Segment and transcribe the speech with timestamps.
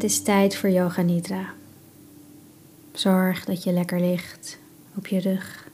[0.00, 1.54] Het is tijd voor Yoga Nidra.
[2.92, 4.58] Zorg dat je lekker ligt
[4.96, 5.68] op je rug.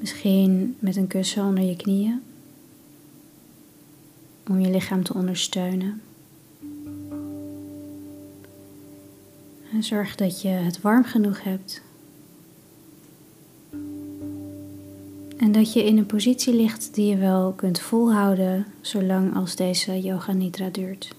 [0.00, 2.22] Misschien met een kussen onder je knieën.
[4.48, 6.02] Om je lichaam te ondersteunen.
[9.72, 11.82] En zorg dat je het warm genoeg hebt.
[15.36, 20.00] En dat je in een positie ligt die je wel kunt volhouden zolang als deze
[20.00, 21.14] yoga nidra duurt.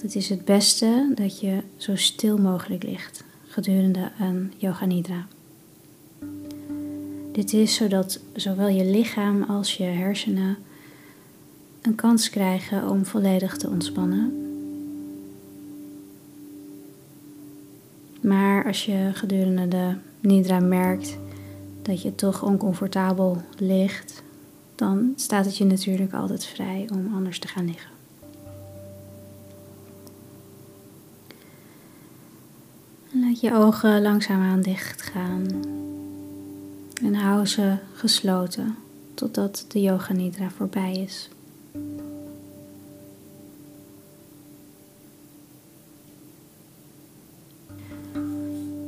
[0.00, 5.26] Het is het beste dat je zo stil mogelijk ligt gedurende een yoga nidra.
[7.32, 10.56] Dit is zodat zowel je lichaam als je hersenen
[11.82, 14.52] een kans krijgen om volledig te ontspannen.
[18.20, 21.18] Maar als je gedurende de nidra merkt
[21.82, 24.22] dat je toch oncomfortabel ligt,
[24.74, 27.97] dan staat het je natuurlijk altijd vrij om anders te gaan liggen.
[33.40, 35.46] Je ogen langzaamaan dicht gaan
[37.02, 38.76] en hou ze gesloten
[39.14, 41.28] totdat de yoga nidra voorbij is.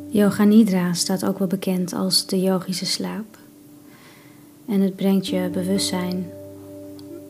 [0.08, 3.38] Yoga Nidra staat ook wel bekend als de yogische slaap.
[4.66, 6.26] En het brengt je bewustzijn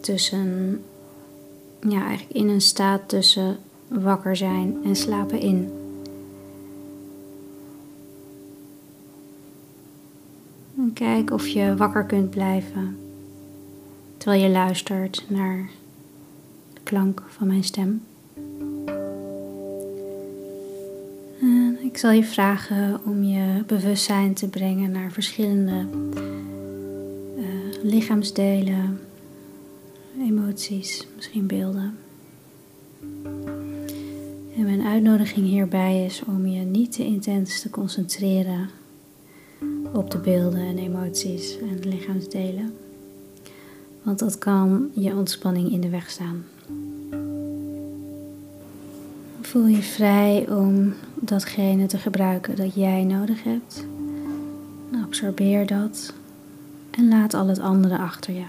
[0.01, 0.81] tussen,
[1.89, 5.80] ja, eigenlijk in een staat tussen wakker zijn en slapen in.
[11.01, 12.97] Kijk of je wakker kunt blijven
[14.17, 15.69] terwijl je luistert naar
[16.73, 18.03] de klank van mijn stem.
[21.83, 25.87] Ik zal je vragen om je bewustzijn te brengen naar verschillende
[27.37, 27.45] uh,
[27.83, 29.01] lichaamsdelen,
[30.19, 31.99] emoties, misschien beelden.
[34.57, 38.80] En mijn uitnodiging hierbij is om je niet te intens te concentreren
[39.93, 42.75] op de beelden en emoties en lichaamsdelen,
[44.03, 46.45] want dat kan je ontspanning in de weg staan.
[49.41, 53.87] Voel je vrij om datgene te gebruiken dat jij nodig hebt.
[55.05, 56.13] Absorbeer dat
[56.91, 58.45] en laat al het andere achter je.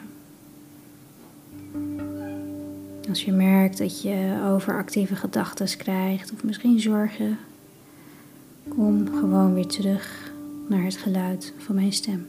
[3.10, 7.38] Als je merkt dat je overactieve gedachten krijgt of misschien zorgen,
[8.68, 10.31] kom gewoon weer terug
[10.72, 12.28] naar het geluid van mijn stem.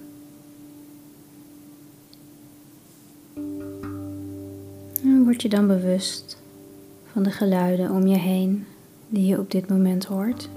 [5.25, 6.42] Word je dan bewust
[7.12, 8.66] van de geluiden om je heen
[9.08, 10.48] die je op dit moment hoort.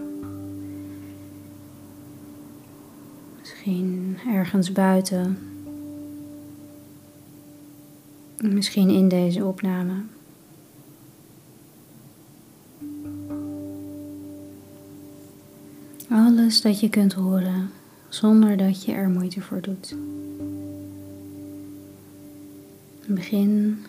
[3.40, 5.38] Misschien ergens buiten.
[8.38, 9.94] Misschien in deze opname.
[16.10, 17.72] Alles dat je kunt horen
[18.10, 19.96] zonder dat je er moeite voor doet.
[23.08, 23.84] Begin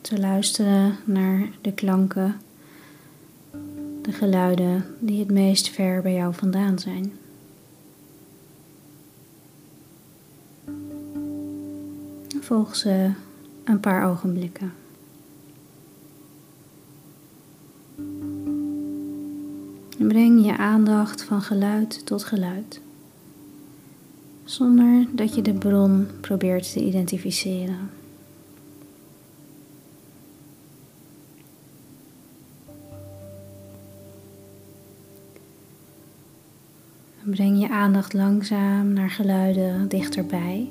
[0.00, 2.40] te luisteren naar de klanken,
[4.02, 7.12] de geluiden die het meest ver bij jou vandaan zijn.
[12.40, 13.10] Volg ze
[13.64, 14.72] een paar ogenblikken.
[20.56, 22.80] Aandacht van geluid tot geluid,
[24.44, 27.90] zonder dat je de bron probeert te identificeren.
[37.22, 40.70] Breng je aandacht langzaam naar geluiden dichterbij.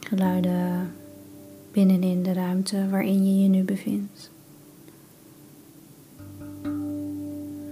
[0.00, 0.92] Geluiden
[1.72, 4.30] binnenin de ruimte waarin je je nu bevindt.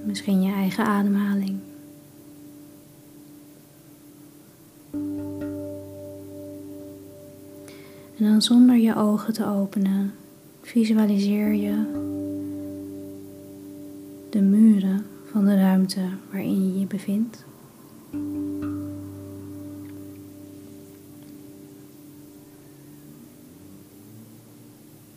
[0.07, 1.59] Misschien je eigen ademhaling.
[8.19, 10.13] En dan zonder je ogen te openen,
[10.63, 12.05] visualiseer je
[14.31, 16.01] de muren van de ruimte
[16.31, 17.45] waarin je je bevindt.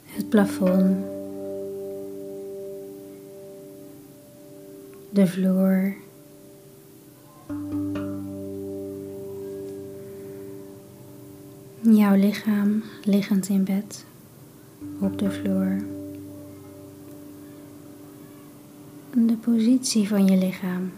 [0.04, 1.09] Het plafond,
[5.20, 5.96] de vloer.
[11.82, 14.06] Jouw lichaam liggend in bed
[15.00, 15.78] op de vloer.
[19.28, 20.92] De positie van je lichaam.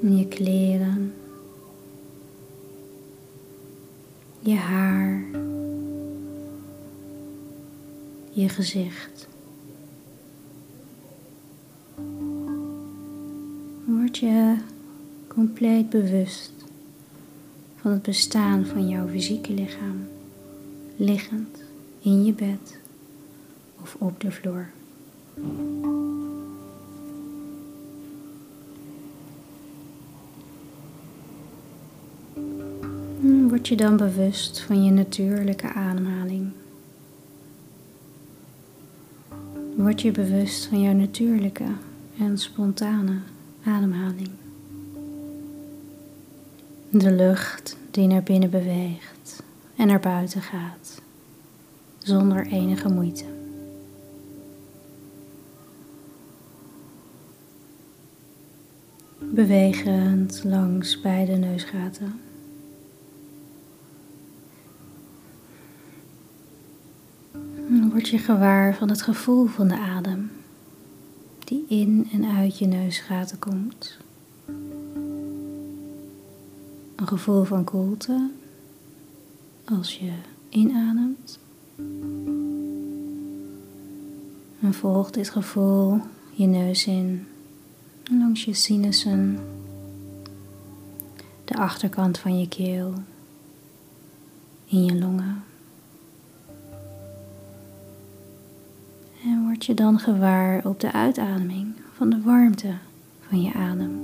[0.00, 1.14] Je kleren.
[4.40, 5.24] Je haar.
[8.30, 9.30] Je gezicht.
[14.22, 14.56] Je
[15.28, 16.52] compleet bewust
[17.76, 20.08] van het bestaan van jouw fysieke lichaam,
[20.96, 21.62] liggend
[22.00, 22.78] in je bed
[23.80, 24.70] of op de vloer.
[33.48, 36.50] Word je dan bewust van je natuurlijke ademhaling.
[39.76, 41.66] Word je bewust van jouw natuurlijke
[42.18, 43.18] en spontane
[43.64, 44.30] ademhaling.
[46.88, 49.42] De lucht die naar binnen beweegt
[49.76, 51.02] en naar buiten gaat,
[51.98, 53.24] zonder enige moeite.
[59.18, 62.20] Bewegend langs beide neusgaten.
[67.92, 70.11] word je gewaar van het gevoel van de adem
[72.12, 73.96] en uit je neusgaten komt.
[76.96, 78.30] Een gevoel van koelte
[79.64, 80.12] als je
[80.48, 81.38] inademt.
[84.60, 86.00] En volg dit gevoel
[86.30, 87.26] je neus in,
[88.10, 89.38] langs je sinussen,
[91.44, 92.94] de achterkant van je keel,
[94.64, 95.44] in je longen.
[99.24, 102.74] En word je dan gewaar op de uitademing van de warmte
[103.28, 104.00] van je adem.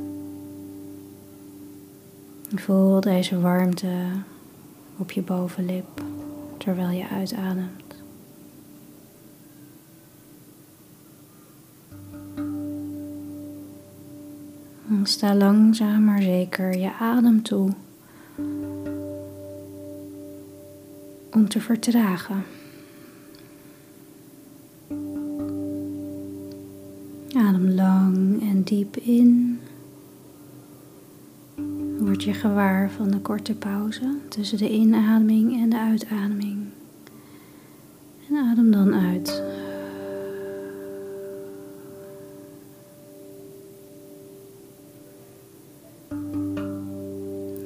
[2.54, 3.92] Voel deze warmte
[4.96, 6.02] op je bovenlip
[6.58, 7.88] terwijl je uitademt.
[15.08, 17.70] sta langzaam maar zeker je adem toe
[21.30, 22.44] om te vertragen.
[28.90, 29.60] Diep in.
[31.98, 36.58] Word je gewaar van de korte pauze tussen de inademing en de uitademing.
[38.28, 39.42] En adem dan uit.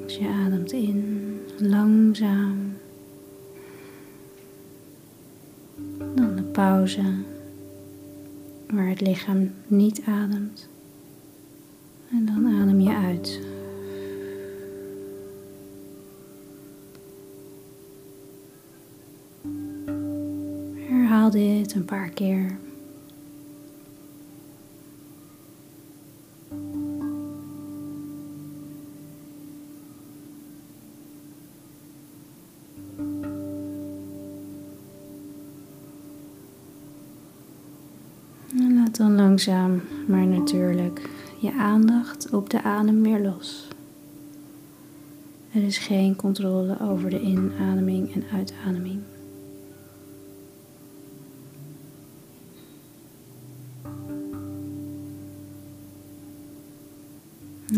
[0.03, 2.73] Als je ademt in, langzaam.
[6.15, 7.03] Dan de pauze
[8.67, 10.71] waar het lichaam niet ademt.
[12.13, 13.39] En dan adem je uit.
[20.89, 22.57] Herhaal dit een paar keer.
[38.97, 41.01] dan langzaam, maar natuurlijk,
[41.43, 43.67] je aandacht op de adem weer los.
[45.51, 49.01] Er is geen controle over de inademing en uitademing.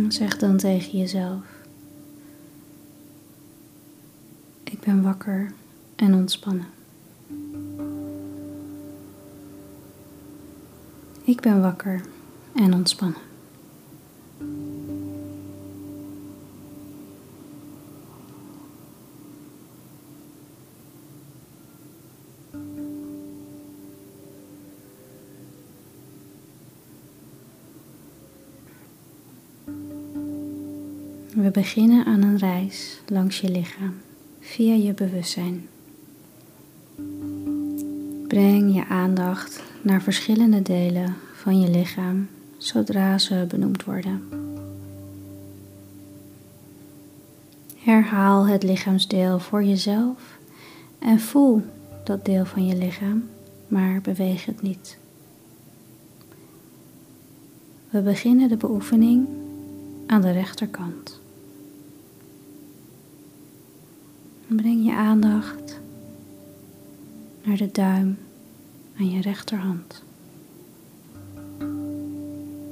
[0.07, 1.43] Zeg dan tegen jezelf:
[4.63, 5.53] Ik ben wakker
[5.95, 6.67] en ontspannen.
[11.23, 12.01] Ik ben wakker
[12.55, 13.33] en ontspannen.
[31.35, 33.93] We beginnen aan een reis langs je lichaam
[34.39, 35.67] via je bewustzijn.
[38.27, 42.27] Breng je aandacht naar verschillende delen van je lichaam
[42.57, 44.21] zodra ze benoemd worden.
[47.77, 50.37] Herhaal het lichaamsdeel voor jezelf
[50.99, 51.61] en voel
[52.03, 53.29] dat deel van je lichaam,
[53.67, 54.97] maar beweeg het niet.
[57.89, 59.27] We beginnen de beoefening
[60.07, 61.23] aan de rechterkant.
[64.47, 65.79] Breng je aandacht
[67.43, 68.17] naar de duim
[68.97, 70.03] aan je rechterhand.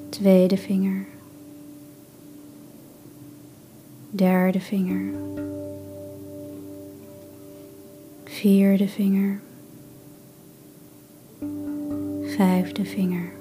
[0.10, 1.06] Tweede vinger.
[4.10, 5.14] Derde vinger.
[8.24, 9.42] Vierde vinger.
[12.36, 13.32] Vijfde vinger.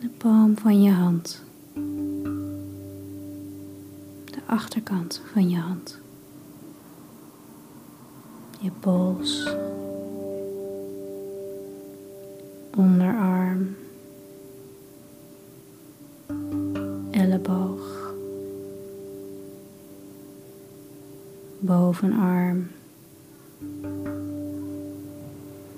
[0.00, 1.42] De palm van je hand.
[4.50, 5.98] Achterkant van je hand.
[8.58, 9.54] Je pols,
[12.76, 13.76] onderarm,
[17.10, 18.14] elleboog,
[21.58, 22.70] bovenarm,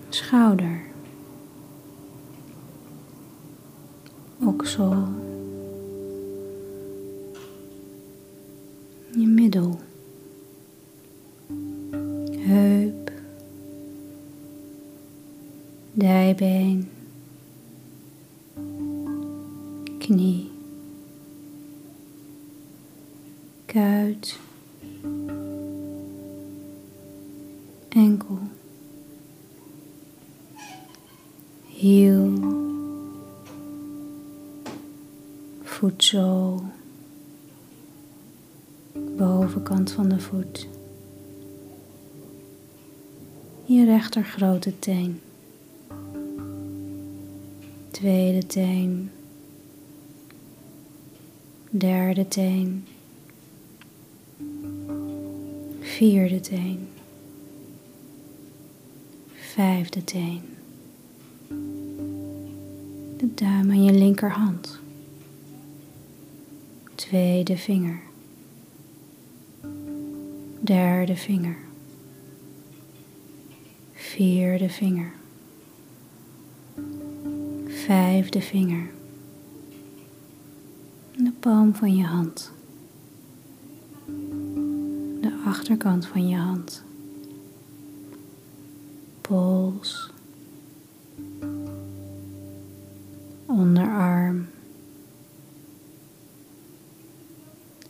[0.08, 0.80] schouder,
[4.44, 5.21] oksel,
[31.82, 32.32] hiel,
[35.62, 36.62] voetzool,
[39.16, 40.68] bovenkant van de voet.
[43.64, 45.20] Je rechter grote teen,
[47.90, 49.10] tweede teen,
[51.70, 52.86] derde teen,
[55.80, 56.88] vierde teen,
[59.34, 60.51] vijfde teen,
[63.34, 64.78] duim aan je linkerhand,
[66.94, 68.00] tweede vinger,
[70.60, 71.56] derde vinger.
[74.12, 75.12] Vierde vinger,
[77.66, 78.90] vijfde vinger,
[81.16, 82.52] de palm van je hand,
[85.20, 86.82] de achterkant van je hand,
[89.20, 90.10] pols,
[93.62, 94.48] onderarm,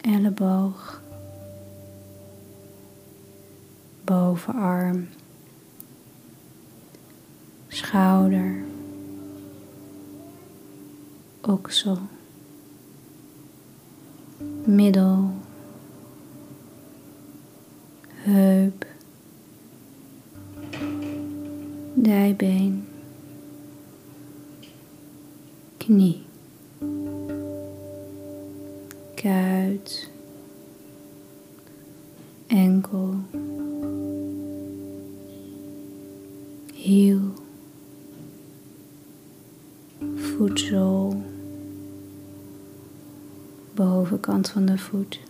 [0.01, 1.01] elleboog,
[4.05, 5.09] bovenarm.
[7.69, 8.65] Schouder,
[11.41, 11.99] oksel,
[14.65, 15.35] middel,
[18.09, 18.87] heup,
[21.95, 22.92] dijbeen,
[25.83, 26.23] knie,
[29.15, 30.11] kuit,
[32.47, 33.15] enkel,
[36.75, 37.21] hiel.
[39.99, 41.23] Voetzool,
[43.75, 45.21] bovenkant van de voet,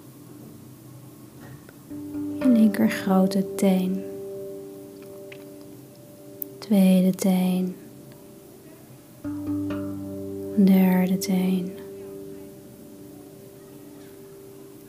[2.39, 4.03] linker grote teen,
[6.59, 7.75] tweede teen,
[10.65, 11.73] derde teen,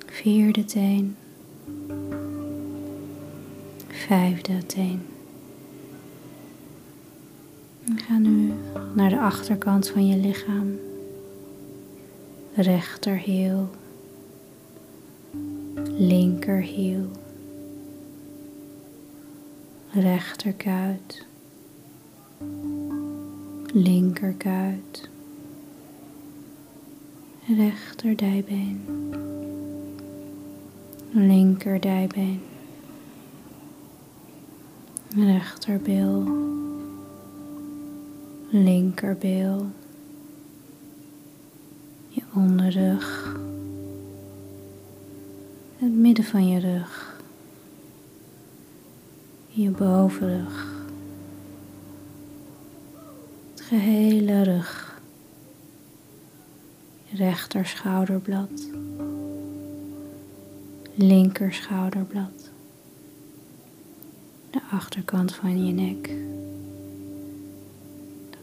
[0.05, 1.15] vierde teen,
[3.87, 5.01] vijfde teen.
[7.95, 8.53] Ga nu
[8.93, 10.79] naar de achterkant van je lichaam.
[12.55, 13.69] Rechterhiel,
[15.97, 17.05] linkerhiel,
[19.91, 21.25] rechterkuit,
[23.73, 25.09] linkerkuit,
[27.47, 28.81] rechterdijbeen,
[31.11, 32.41] linkerdijbeen,
[35.15, 36.43] rechterbeel
[38.53, 39.67] linkerbeel,
[42.07, 43.37] je onderrug,
[45.77, 47.19] het midden van je rug,
[49.47, 50.85] je bovenrug,
[53.51, 54.92] het gehele rug,
[57.15, 58.69] rechter schouderblad,
[60.95, 62.49] linker schouderblad,
[64.49, 66.11] de achterkant van je nek.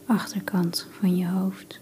[0.07, 1.81] Achterkant van je hoofd,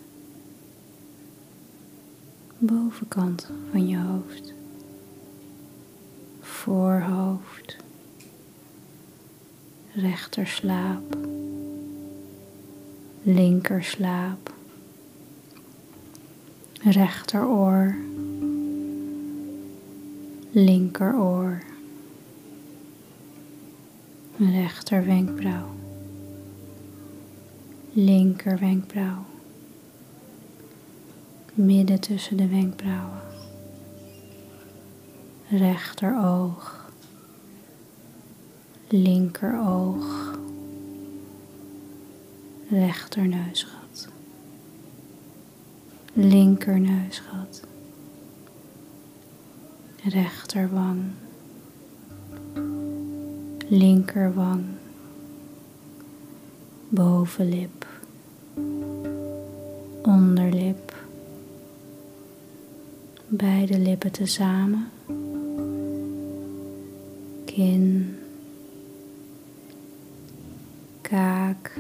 [2.59, 4.53] bovenkant van je hoofd,
[6.41, 7.77] voorhoofd,
[9.95, 11.17] rechterslaap,
[13.23, 14.57] linkerslaap,
[16.93, 17.97] rechteroor,
[20.53, 21.63] linkeroor,
[24.37, 25.79] rechterwenkbrauw
[28.05, 29.25] linker wenkbrauw,
[31.55, 33.23] midden tussen de wenkbrauwen,
[35.49, 36.91] rechteroog,
[38.89, 40.39] linkeroog,
[42.71, 43.78] rechterneusgat,
[46.19, 47.63] linkerneusgat,
[50.03, 51.15] rechterwang,
[53.71, 54.65] linkerwang,
[56.91, 57.87] bovenlip,
[60.03, 60.93] onderlip,
[63.31, 64.91] beide lippen tezamen,
[67.47, 68.19] kin,
[71.03, 71.71] kaak,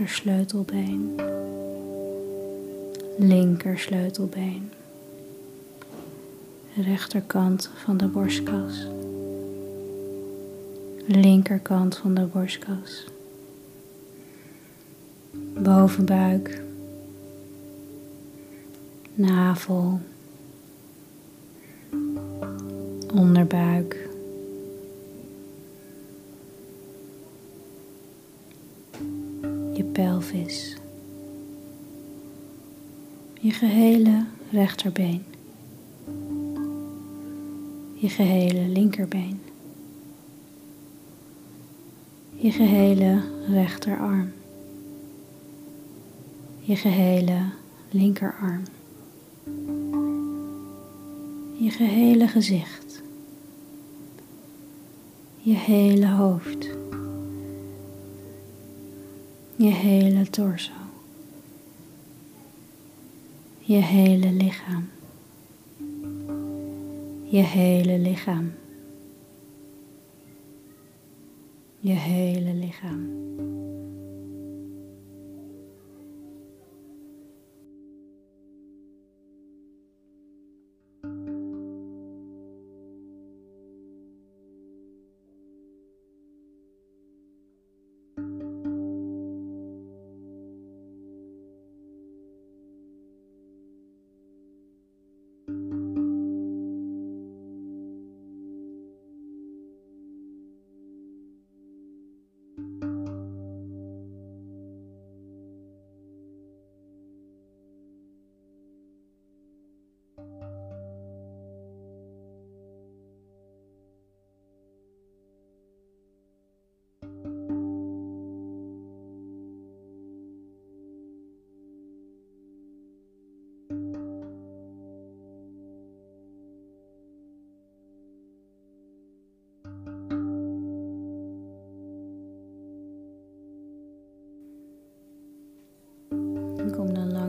[0.00, 1.14] rechter sleutelbeen,
[3.18, 4.72] linker sleutelbeen,
[6.76, 8.86] rechterkant van de borstkas,
[11.06, 13.04] linkerkant van de borstkas,
[15.62, 16.62] bovenbuik,
[19.14, 20.00] navel,
[23.14, 24.09] onderbuik.
[33.40, 35.24] Je gehele rechterbeen.
[37.94, 39.40] Je gehele linkerbeen.
[42.30, 44.32] Je gehele rechterarm.
[46.60, 47.40] Je gehele
[47.90, 48.62] linkerarm.
[51.58, 53.02] Je gehele gezicht.
[55.42, 56.79] Je hele hoofd.
[59.60, 60.72] Je hele torso.
[63.58, 64.88] Je hele lichaam.
[67.30, 68.52] Je hele lichaam.
[71.80, 73.29] Je hele lichaam.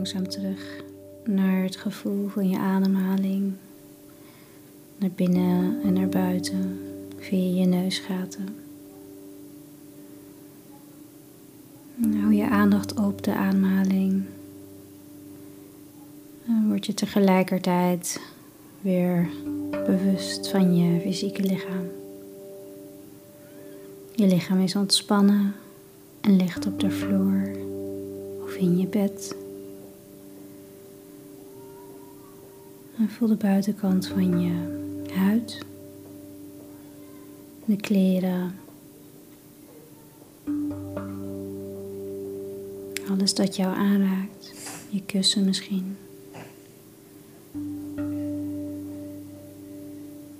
[0.02, 0.82] Langzaam terug
[1.24, 3.52] naar het gevoel van je ademhaling.
[4.96, 6.80] Naar binnen en naar buiten
[7.18, 8.48] via je neusgaten.
[12.20, 14.24] hou je aandacht op de ademhaling.
[16.46, 18.20] Dan word je tegelijkertijd
[18.80, 19.28] weer
[19.70, 21.86] bewust van je fysieke lichaam.
[24.14, 25.54] Je lichaam is ontspannen
[26.20, 27.50] en ligt op de vloer
[28.44, 29.41] of in je bed.
[33.02, 34.52] En voel de buitenkant van je
[35.14, 35.58] huid,
[37.64, 38.54] de kleren,
[43.08, 44.54] alles dat jou aanraakt,
[44.88, 45.96] je kussen misschien.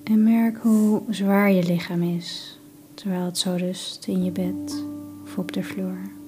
[0.03, 2.59] En merk hoe zwaar je lichaam is
[2.95, 4.85] terwijl het zo rust in je bed
[5.25, 6.22] of op de vloer.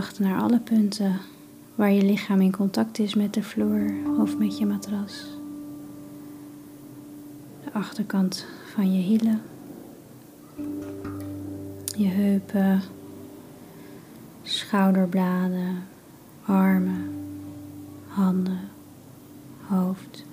[0.00, 1.18] Aandacht naar alle punten
[1.74, 5.24] waar je lichaam in contact is met de vloer of met je matras.
[7.64, 9.42] De achterkant van je hielen,
[11.96, 12.82] je heupen,
[14.42, 15.86] schouderbladen,
[16.44, 17.14] armen,
[18.06, 18.60] handen,
[19.66, 20.24] hoofd.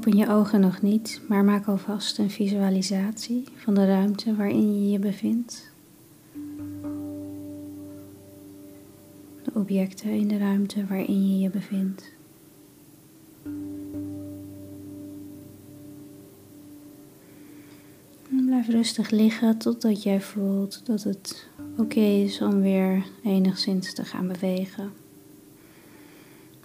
[0.00, 4.90] Open je ogen nog niet, maar maak alvast een visualisatie van de ruimte waarin je
[4.90, 5.72] je bevindt.
[9.42, 12.12] De objecten in de ruimte waarin je je bevindt.
[18.46, 24.28] Blijf rustig liggen totdat jij voelt dat het oké is om weer enigszins te gaan
[24.28, 24.92] bewegen.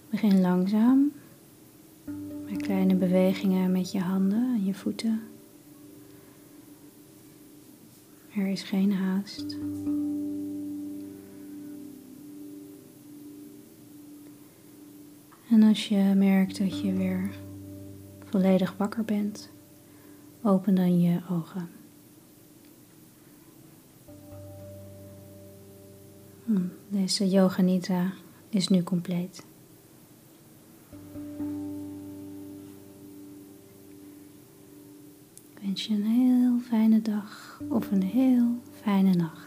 [0.10, 1.12] Begin langzaam
[2.66, 5.22] Kleine bewegingen met je handen en je voeten.
[8.36, 9.58] Er is geen haast.
[15.50, 17.30] En als je merkt dat je weer
[18.24, 19.52] volledig wakker bent,
[20.42, 21.70] open dan je ogen.
[26.46, 28.12] Hm, deze yoganidra
[28.50, 29.46] is nu compleet.
[35.86, 39.45] Je een heel fijne dag of een heel fijne nacht.